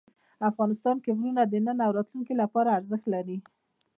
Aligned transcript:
افغانستان 0.49 0.95
کې 1.03 1.11
غرونه 1.17 1.41
د 1.47 1.53
نن 1.65 1.77
او 1.85 1.91
راتلونکي 1.97 2.33
لپاره 2.41 2.75
ارزښت 2.79 3.05
لري. 3.13 3.37